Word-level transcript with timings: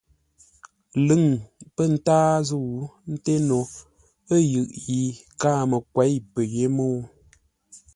Lʉ̂ŋ 1.05 1.23
pə̂ 1.75 1.85
ntâa 1.93 2.25
zə̂u 2.47 2.71
ńté 3.13 3.33
no 3.47 3.59
ə̂ 4.33 4.37
yʉʼ 4.53 4.69
yi 4.85 4.99
káa 5.39 5.61
məkwěi 5.69 6.15
pə̂ 6.33 6.41
yé 6.53 6.65
mə́u. 6.75 6.97